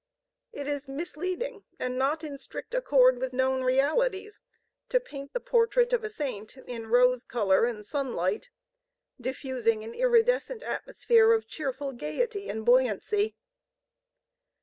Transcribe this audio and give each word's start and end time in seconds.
It 0.51 0.65
is 0.67 0.87
misleading 0.87 1.63
and 1.77 1.95
not 1.95 2.23
in 2.23 2.39
strict 2.39 2.73
accord 2.73 3.19
with 3.19 3.33
known 3.33 3.61
realities, 3.63 4.41
to 4.89 4.99
paint 4.99 5.31
the 5.31 5.39
portrait 5.39 5.93
of 5.93 6.03
a 6.03 6.09
Saint 6.09 6.57
in 6.57 6.87
rose 6.87 7.23
color 7.23 7.65
and 7.65 7.85
sunlight, 7.85 8.49
diffusing 9.21 9.83
an 9.83 9.93
iridescent 9.93 10.63
atmosphere 10.63 11.33
of 11.33 11.45
cheerful 11.47 11.91
gayety 11.93 12.49
and 12.49 12.65
buoyancy. 12.65 13.35